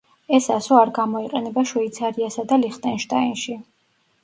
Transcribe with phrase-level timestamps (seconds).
[0.35, 3.61] ეს ასო არ გამოიყენება შვეიცარიასა და ლიხტენშტაინში.